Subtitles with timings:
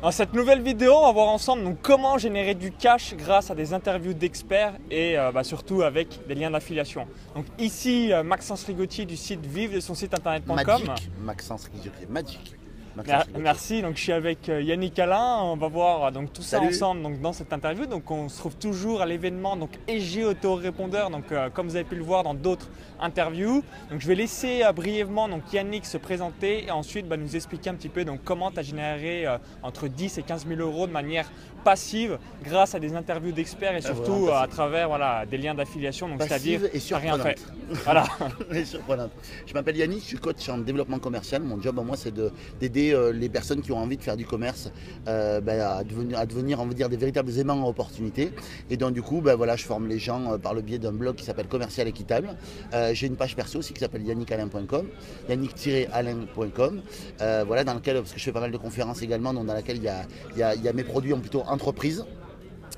[0.00, 3.56] Dans cette nouvelle vidéo, on va voir ensemble donc, comment générer du cash grâce à
[3.56, 7.08] des interviews d'experts et euh, bah, surtout avec des liens d'affiliation.
[7.34, 10.94] Donc ici, euh, Maxence Rigotti du site vive de son site internet.com.
[11.20, 12.54] Maxence Rigotti, Magic.
[13.06, 16.42] Mer- Merci, donc je suis avec euh, Yannick Alain, on va voir euh, donc tout
[16.42, 17.86] ça ensemble donc, dans cette interview.
[17.86, 21.84] Donc on se trouve toujours à l'événement donc EG Autorépondeur, donc euh, comme vous avez
[21.84, 22.68] pu le voir dans d'autres
[23.00, 23.62] interviews.
[23.90, 27.70] Donc je vais laisser euh, brièvement donc Yannick se présenter et ensuite bah, nous expliquer
[27.70, 30.86] un petit peu donc comment tu as généré euh, entre 10 et 15 000 euros
[30.86, 31.30] de manière
[31.64, 35.54] passive grâce à des interviews d'experts et Ah, surtout voilà, à travers voilà, des liens
[35.54, 37.36] d'affiliation, donc c'est-à-dire et rien fait.
[37.84, 38.04] Voilà.
[38.52, 39.10] Et surprenante.
[39.46, 41.42] Je m'appelle Yannick, je suis coach en développement commercial.
[41.42, 44.16] Mon job à moi, c'est de- d'aider euh, les personnes qui ont envie de faire
[44.16, 44.70] du commerce
[45.06, 48.32] euh, ben, à, devenir, dire, des véritables aimants à opportunités.
[48.70, 51.16] Et donc, du coup, ben, je forme les gens euh, par le biais d'un blog
[51.16, 52.36] qui s'appelle Commercial Équitable.
[52.92, 54.86] J'ai une page perso aussi qui s'appelle yannickalain.com,
[55.28, 56.82] yannick-alain.com,
[57.46, 59.84] voilà, dans lequel, parce que je fais pas mal de conférences également, dans laquelle il
[59.84, 62.04] y a, y a mes produits en plutôt entreprise.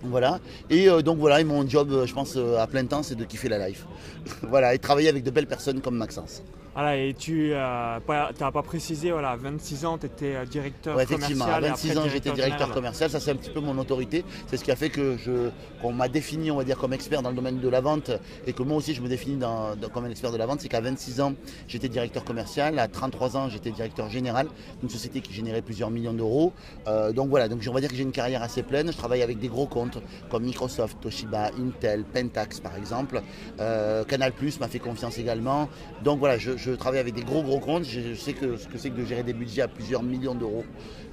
[0.02, 0.40] Voilà.
[0.70, 3.14] Et euh, donc voilà, et mon job, euh, je pense, euh, à plein temps, c'est
[3.16, 3.86] de kiffer la life.
[4.42, 6.42] voilà, et travailler avec de belles personnes comme Maxence.
[6.72, 10.96] Voilà, et tu n'as pas, t'as pas précisé, voilà, à 26 ans, tu étais directeur
[10.96, 11.64] Ouais, effectivement, commercial.
[11.64, 12.74] à et 26 après ans, j'étais directeur général.
[12.74, 13.10] commercial.
[13.10, 14.24] Ça, c'est un petit peu mon autorité.
[14.46, 15.50] C'est ce qui a fait que je,
[15.82, 18.12] qu'on m'a défini, on va dire, comme expert dans le domaine de la vente
[18.46, 20.60] et que moi aussi, je me définis dans- dans- comme un expert de la vente.
[20.60, 21.34] C'est qu'à 26 ans,
[21.66, 22.78] j'étais directeur commercial.
[22.78, 24.46] À 33 ans, j'étais directeur général
[24.78, 26.52] d'une société qui générait plusieurs millions d'euros.
[26.86, 28.92] Euh, donc voilà, donc on va dire que j'ai une carrière assez pleine.
[28.92, 29.89] Je travaille avec des gros comptes
[30.30, 33.22] comme Microsoft, Toshiba, Intel, Pentax par exemple.
[33.60, 35.68] Euh, Canal Plus m'a fait confiance également.
[36.02, 37.84] Donc voilà, je, travaille avec des gros gros comptes.
[37.84, 40.34] Je, je sais que ce que c'est que de gérer des budgets à plusieurs millions
[40.34, 40.64] d'euros.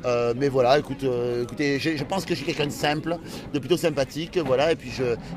[0.06, 3.18] Euh, mais voilà, écoute, euh, écoutez, je, je pense que je suis quelqu'un de simple,
[3.54, 4.72] de plutôt sympathique, voilà.
[4.72, 4.92] Et puis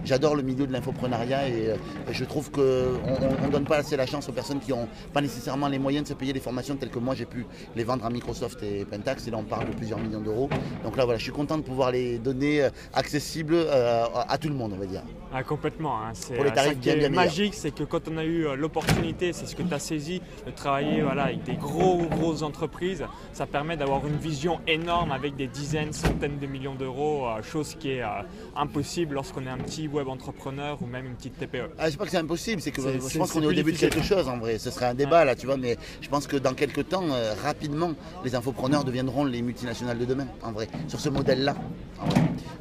[0.04, 1.76] j'adore le milieu de l'infoprenariat et, euh,
[2.10, 5.68] je trouve qu'on ne donne pas assez la chance aux personnes qui n'ont pas nécessairement
[5.68, 8.10] les moyens de se payer des formations telles que moi j'ai pu les vendre à
[8.10, 9.26] Microsoft et Pentax.
[9.26, 10.48] Et là on parle de plusieurs millions d'euros.
[10.84, 14.72] Donc là voilà, je suis content de pouvoir les donner accessibles à tout le monde,
[14.74, 15.02] on va dire.
[15.32, 15.96] Ah, complètement.
[16.02, 16.10] hein.
[16.12, 17.24] C'est, Pour les tarifs ça qui bien, est bien meilleurs.
[17.24, 20.50] magique, c'est que quand on a eu l'opportunité, c'est ce que tu as saisi, de
[20.50, 25.46] travailler voilà, avec des gros, grosses entreprises, ça permet d'avoir une vision énorme avec des
[25.46, 28.22] dizaines, centaines de millions d'euros, euh, chose qui est euh,
[28.56, 31.30] impossible lorsqu'on est un petit web entrepreneur ou même une petite.
[31.38, 31.70] TPE.
[31.78, 33.72] Ah, je sais pas que c'est impossible, c'est que je pense qu'on est au début
[33.72, 34.58] de quelque chose en vrai.
[34.58, 37.34] Ce serait un débat là, tu vois, mais je pense que dans quelques temps, euh,
[37.42, 37.92] rapidement,
[38.24, 41.54] les infopreneurs deviendront les multinationales de demain, en vrai, sur ce modèle-là.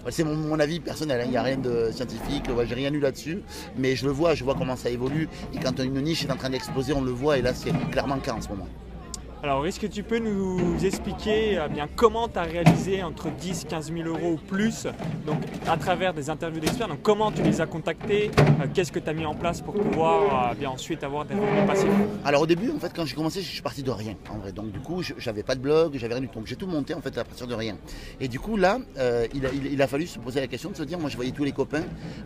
[0.09, 2.89] C'est mon, mon avis personnel, hein, il n'y a rien de scientifique, ouais, j'ai rien
[2.89, 3.41] lu là-dessus,
[3.77, 5.27] mais je le vois, je vois comment ça évolue.
[5.53, 8.15] Et quand une niche est en train d'exploser, on le voit, et là c'est clairement
[8.15, 8.67] le cas en ce moment.
[9.41, 13.67] Alors, est-ce que tu peux nous expliquer euh, bien comment tu as réalisé entre 10
[13.69, 14.85] 15 000 euros ou plus
[15.25, 16.89] donc, à travers des interviews d'experts?
[16.89, 18.31] Donc, comment tu les as contactés?
[18.37, 21.35] Euh, Qu'est-ce que tu as mis en place pour pouvoir euh, bien ensuite avoir des
[21.35, 21.87] revenus passifs?
[22.25, 24.51] Alors au début, en fait, quand j'ai commencé, je suis parti de rien, en vrai.
[24.51, 26.39] Donc du coup, je- j'avais pas de blog, j'avais rien du tout.
[26.39, 27.77] Donc j'ai tout monté en fait à partir de rien.
[28.19, 30.99] Et du coup là, euh, il, a, fallu se poser la question de se dire,
[30.99, 31.83] moi je voyais tous les copains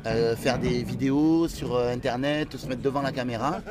[0.08, 3.62] euh, faire des vidéos sur internet, se mettre devant la caméra,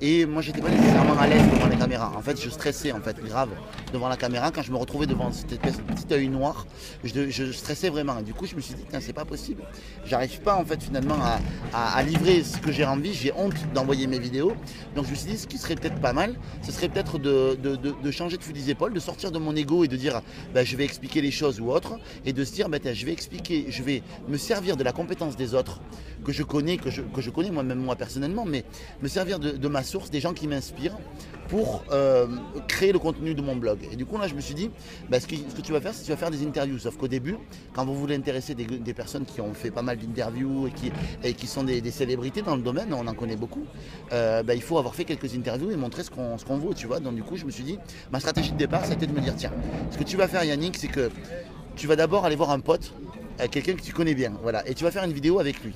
[0.00, 2.12] et moi j'étais pas nécessairement à l'aise devant la caméra.
[2.16, 3.50] En fait, je stressais en fait grave
[3.92, 6.66] devant la caméra quand je me retrouvais devant de petit œil noir.
[7.04, 8.18] Je, stressais vraiment.
[8.18, 9.62] Et du coup, je me suis dit, c'est pas possible.
[10.04, 11.16] J'arrive pas en fait finalement
[11.72, 13.14] à, livrer ce que j'ai envie.
[13.14, 14.52] J'ai honte d'envoyer mes vidéos.
[14.94, 18.10] Donc je me suis dit, ce qui serait peut-être pas mal, ce serait peut-être de,
[18.10, 20.22] changer de fusil d'épaule, de sortir de mon ego et de dire,
[20.54, 23.12] bah, je vais expliquer les choses ou autre, et de se dire, bah, je vais
[23.12, 25.80] expliquer, je vais me servir de la compétence des autres
[26.24, 28.64] que je connais, que je, connais moi-même moi personnellement, mais
[29.02, 30.96] me servir de ma source, des gens qui m'inspirent,
[31.52, 32.26] pour euh,
[32.66, 33.80] créer le contenu de mon blog.
[33.92, 34.70] Et du coup là, je me suis dit,
[35.10, 36.78] bah, ce, que, tu vas faire, c'est que tu vas faire des interviews.
[36.78, 37.36] Sauf qu'au début,
[37.74, 40.90] quand vous voulez intéresser des, personnes qui ont fait pas mal d'interviews et qui,
[41.22, 43.66] et qui sont des, célébrités dans le domaine, on en connaît beaucoup,
[44.14, 46.86] euh, bah, il faut avoir fait quelques interviews et montrer ce qu'on qu'on vaut, tu
[46.86, 47.00] vois.
[47.00, 47.78] Donc du coup, je me suis dit,
[48.10, 49.52] ma stratégie de départ, c'était de me dire, tiens,
[49.90, 51.10] ce que tu vas faire Yannick, c'est que
[51.76, 52.94] tu vas d'abord aller voir un pote,
[53.40, 55.72] euh, quelqu'un que tu connais bien, voilà, et tu vas faire une vidéo avec lui.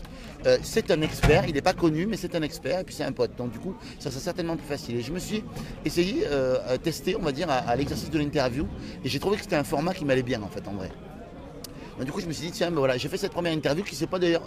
[0.47, 3.05] Euh, c'est un expert, il n'est pas connu, mais c'est un expert, et puis c'est
[3.05, 3.37] un pote.
[3.37, 4.97] Donc du coup, ça sera certainement plus facile.
[4.97, 5.43] Et je me suis
[5.85, 8.67] essayé, euh, à tester, on va dire, à, à l'exercice de l'interview,
[9.05, 10.91] et j'ai trouvé que c'était un format qui m'allait bien, en fait, en vrai.
[11.97, 13.83] Donc, du coup, je me suis dit, tiens, ben voilà, j'ai fait cette première interview
[13.85, 14.43] qui s'est pas d'ailleurs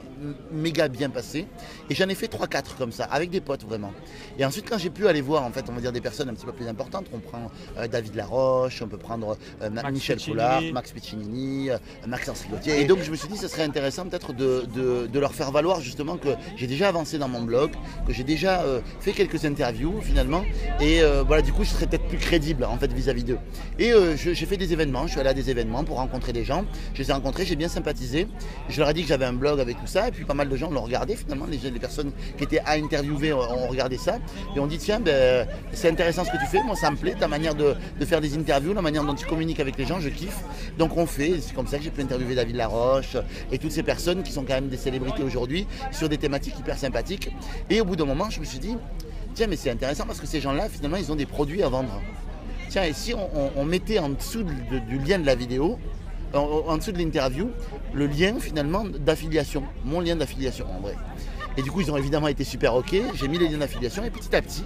[0.51, 1.47] méga bien passée.
[1.89, 3.91] Et j'en ai fait 3-4 comme ça, avec des potes vraiment.
[4.37, 6.33] Et ensuite, quand j'ai pu aller voir, en fait, on va dire des personnes un
[6.33, 10.17] petit peu plus importantes, on prend euh, David Laroche, on peut prendre euh, Max Michel
[10.17, 10.31] Piccinini.
[10.37, 12.81] Coulard, Max Piccinini, euh, Maxence Rigotier.
[12.81, 15.51] Et donc, je me suis dit, ce serait intéressant peut-être de, de- de leur faire
[15.51, 17.71] valoir justement que j'ai déjà avancé dans mon blog,
[18.07, 20.43] que j'ai déjà euh, fait quelques interviews finalement.
[20.79, 23.39] Et euh, voilà, du coup, je serais peut-être plus crédible en fait vis-à-vis d'eux.
[23.79, 26.65] Et j'ai fait des événements, je suis allé à des événements pour rencontrer des gens.
[26.93, 28.27] Je les ai rencontrés j'ai bien sympathisé.
[28.69, 30.49] Je leur ai dit que j'avais un blog avec tout ça, et puis pas mal
[30.49, 31.45] de gens l'ont regardé finalement.
[31.45, 34.17] Les, les personnes qui étaient à interviewer ont, regardé ça,
[34.55, 37.15] et on dit tiens, ben, c'est intéressant ce que tu fais, moi ça me plaît,
[37.19, 37.75] ta manière de,
[38.05, 40.39] faire des interviews, la manière dont tu communiques avec les gens, je kiffe.
[40.77, 43.17] Donc on fait, c'est comme ça que j'ai pu interviewer David Laroche
[43.51, 46.77] et toutes ces personnes qui sont quand même des célébrités aujourd'hui sur des thématiques hyper
[46.77, 47.29] sympathiques.
[47.69, 48.75] Et au bout d'un moment, je me suis dit,
[49.33, 52.01] tiens, mais c'est intéressant parce que ces gens-là, finalement, ils ont des produits à vendre.
[52.69, 53.13] Tiens, et si
[53.55, 55.79] on, mettait en dessous du lien de la vidéo,
[56.33, 57.49] en, dessous de l'interview,
[57.93, 60.95] le lien finalement d'affiliation, mon lien d'affiliation en vrai.
[61.57, 62.95] Et du coup, ils ont évidemment été super OK.
[63.15, 64.63] J'ai mis les liens d'affiliation et petit à petit,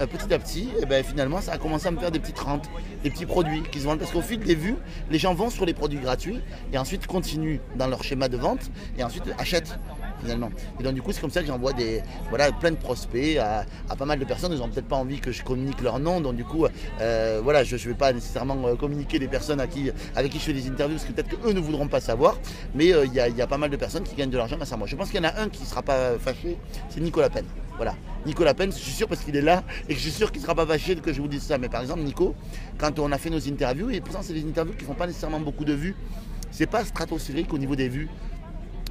[0.00, 2.18] euh, petit à petit, et eh ben, finalement, ça a commencé à me faire des
[2.18, 2.68] petites rentes,
[3.02, 4.00] des petits produits qui se vendent.
[4.00, 4.76] Parce qu'au fil des vues,
[5.10, 6.40] les gens vont sur les produits gratuits
[6.72, 9.78] et ensuite continuent dans leur schéma de vente et ensuite achètent
[10.22, 10.50] finalement.
[10.80, 13.64] Et donc du coup c'est comme ça que j'envoie des voilà plein de prospects à,
[13.96, 14.52] pas mal de personnes.
[14.52, 16.66] Ils n'ont peut-être pas envie que je communique leur nom, donc du coup
[17.00, 19.72] euh, voilà je ne vais pas nécessairement euh, communiquer les personnes avec
[20.32, 22.36] qui je fais des interviews parce que peut-être qu'eux ne voudront pas savoir.
[22.74, 24.76] Mais euh, il y, a pas mal de personnes qui gagnent de l'argent grâce à
[24.76, 24.86] moi.
[24.86, 26.56] Je pense qu'il y en a un qui ne sera pas fâché,
[26.88, 27.44] c'est Nicolas Penn.
[27.76, 27.94] Voilà.
[28.26, 30.44] Nicolas Penn, je suis sûr parce qu'il est là et je suis sûr qu'il ne
[30.44, 31.58] sera pas fâché que je vous dise ça.
[31.58, 32.34] Mais par exemple, Nico,
[32.78, 35.06] quand on a fait nos interviews, et pourtant c'est des interviews qui ne font pas
[35.06, 35.96] nécessairement beaucoup de vues,
[36.50, 38.08] c'est pas stratosphérique au niveau des vues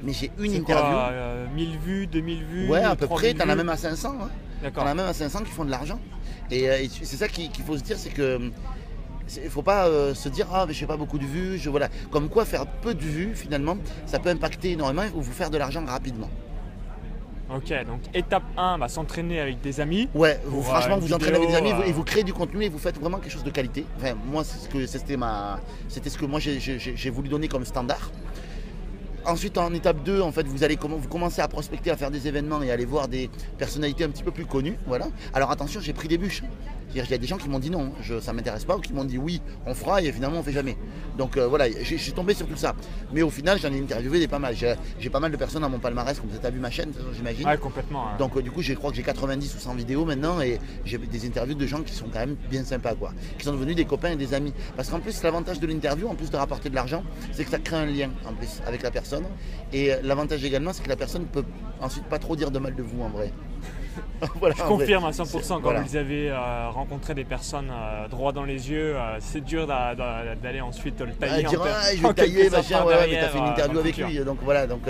[0.02, 0.92] mais j'ai une interview.
[0.92, 1.10] Quoi,
[1.54, 4.14] 1000 euh, vues, 2000 vues Ouais, à peu près, t'en as même à 500.
[4.20, 4.28] Hein.
[4.62, 4.84] D'accord.
[4.84, 5.98] T'en as même à 500 qui font de l'argent.
[6.50, 8.50] Et, euh, c'est ça qu'il faut se dire, c'est que.
[9.36, 11.56] Il ne faut pas euh, se dire ah mais je fais pas beaucoup de vues,
[11.56, 11.88] je voilà.
[12.10, 15.56] Comme quoi faire peu de vues finalement, ça peut impacter énormément ou vous faire de
[15.56, 16.28] l'argent rapidement.
[17.54, 20.08] Ok, donc étape 1, bah, s'entraîner avec des amis.
[20.14, 22.78] Ouais, vous, franchement, vous entraînez avec des amis et vous créez du contenu et vous
[22.78, 23.84] faites vraiment quelque chose de qualité.
[23.96, 27.64] Enfin, moi, c'est ce que c'était ma, c'était ce que moi j'ai voulu donner comme
[27.64, 28.10] standard.
[29.24, 32.26] Ensuite, en étape 2, en fait, vous allez vous commencez à prospecter, à faire des
[32.26, 34.76] événements et aller voir des personnalités un petit peu plus connues.
[34.86, 35.06] Voilà.
[35.32, 36.42] Alors attention, j'ai pris des bûches.
[36.94, 38.92] Il y a des gens qui m'ont dit non, je, ça m'intéresse pas, ou qui
[38.92, 40.76] m'ont dit oui, on fera, et finalement on fait jamais.
[41.16, 42.74] Donc euh, voilà, je suis tombé sur tout ça.
[43.12, 44.54] Mais au final, j'en ai interviewé des pas mal.
[44.54, 47.46] J'ai pas mal de personnes dans mon palmarès, comme vous avez vu ma chaîne, j'imagine.
[47.46, 48.06] Ouais, complètement.
[48.18, 50.98] Donc euh, du coup, je crois que j'ai 90 ou 100 vidéos maintenant, et j'ai
[50.98, 53.12] des interviews de gens qui sont quand même bien sympas, quoi.
[53.38, 54.52] Qui sont devenus des copains et des amis.
[54.76, 57.02] Parce qu'en plus, l'avantage de l'interview, en plus de rapporter de l'argent,
[57.32, 59.24] c'est que ça crée un lien, en plus, avec la personne.
[59.72, 61.44] Et euh, l'avantage également, c'est que la personne peut
[61.80, 63.32] ensuite pas trop dire de mal de vous, en vrai.
[64.56, 68.70] je confirme à 100% quand vous avez euh, rencontré des personnes euh, droit dans les
[68.70, 71.44] yeux, euh, c'est dur d'aller ensuite le tailler.
[71.46, 74.18] Ah, dire, ah, je vais tailler, machin, ouais, mais t'as fait une interview avec lui,
[74.24, 74.82] donc voilà, donc,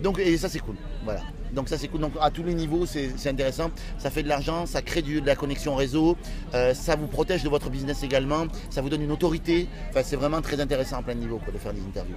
[0.00, 1.20] donc et ça c'est cool, voilà.
[1.54, 2.00] Donc ça c'est cool.
[2.00, 3.70] Donc à tous les niveaux c'est intéressant.
[3.98, 6.16] Ça fait de l'argent, ça crée de la connexion réseau,
[6.52, 9.68] ça vous protège de votre business également, ça vous donne une autorité.
[9.90, 12.16] Enfin c'est vraiment très intéressant à plein de niveaux de faire des interviews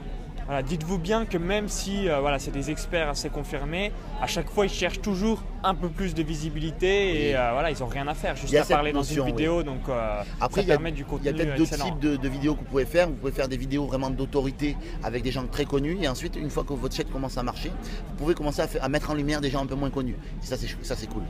[0.68, 3.92] dites-vous bien que même si euh, voilà, c'est des experts assez confirmés,
[4.22, 7.80] à chaque fois ils cherchent toujours un peu plus de visibilité et euh, voilà, ils
[7.80, 9.64] n'ont rien à faire, juste à parler dans une vidéo.
[9.64, 11.30] Donc euh, Après, ça permet du contenu.
[11.30, 13.08] Il y a peut-être d'autres types de, vidéos que vous pouvez faire.
[13.08, 16.50] Vous pouvez faire des vidéos vraiment d'autorité avec des gens très connus et ensuite, une
[16.50, 19.50] fois que votre chaîne commence à marcher, vous pouvez commencer à, mettre en lumière des
[19.50, 20.16] gens un peu moins connus.
[20.42, 21.24] Et ça, c'est cool.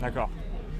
[0.00, 0.30] D'accord.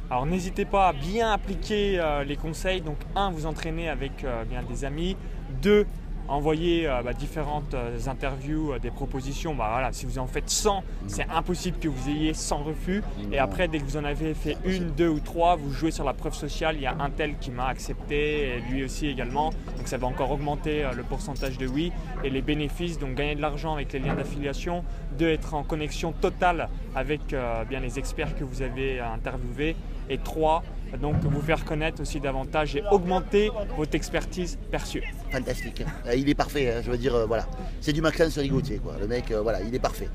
[0.09, 2.81] Alors n'hésitez pas à bien appliquer les conseils.
[2.81, 5.17] Donc un, vous entraîner avec bien des amis.
[5.63, 5.85] Deux,
[6.29, 9.55] envoyer euh, bah, différentes euh, interviews, euh, des propositions.
[9.55, 13.03] Bah, voilà, si vous en faites 100, c'est impossible que vous ayez 100 refus.
[13.33, 16.05] Et après, dès que vous en avez fait une, deux ou trois, vous jouez sur
[16.05, 16.77] la preuve sociale.
[16.77, 19.51] Il y a un tel qui m'a accepté, et lui aussi également.
[19.87, 21.93] Donc ça va encore augmenter le pourcentage de oui.
[22.25, 24.83] Et les bénéfices, donc gagner de l'argent avec les liens d'affiliation,
[25.17, 27.21] de être en connexion totale avec
[27.69, 29.77] bien les experts que vous avez interviewés.
[30.11, 30.65] Et trois,
[31.01, 35.03] donc vous faire connaître aussi davantage et augmenter votre expertise perçue.
[35.31, 35.83] Fantastique.
[36.07, 37.47] Euh, il est parfait, hein, je veux dire, euh, voilà.
[37.81, 38.95] C'est du sur Rigoutier, quoi.
[39.01, 40.09] Le mec, euh, voilà, il est parfait.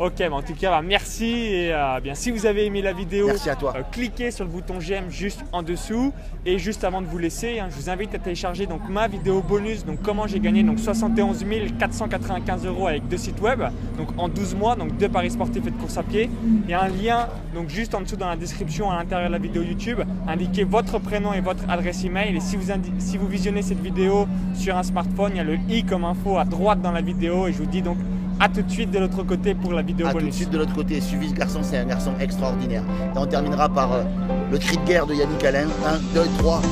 [0.00, 1.26] Ok, en tout cas, bah, merci.
[1.26, 3.74] Et euh, bien, si vous avez aimé la vidéo, à toi.
[3.76, 6.12] Euh, cliquez sur le bouton j'aime juste en dessous.
[6.46, 9.42] Et juste avant de vous laisser, hein, je vous invite à télécharger donc, ma vidéo
[9.42, 11.44] bonus, donc comment j'ai gagné donc, 71
[11.78, 13.60] 495 euros avec deux sites web,
[13.96, 16.30] donc en 12 mois, donc deux paris sportifs et de course à pied.
[16.64, 19.32] Il y a un lien donc juste en dessous dans la description à l'intérieur de
[19.32, 20.00] la vidéo YouTube.
[20.28, 22.36] Indiquez votre prénom et votre adresse email.
[22.36, 25.58] Et si vous, si vous visionnez cette vidéo sur un smartphone, il y a le
[25.68, 27.48] i comme info à droite dans la vidéo.
[27.48, 27.96] Et je vous dis donc
[28.40, 30.24] a tout de suite de l'autre côté pour la vidéo à bonus.
[30.24, 31.00] tout de suite de l'autre côté.
[31.00, 32.82] Suivi ce garçon, c'est un garçon extraordinaire.
[33.14, 34.02] Et on terminera par euh,
[34.50, 35.66] le cri de guerre de Yannick Alain.
[35.86, 36.62] 1, 2, 3.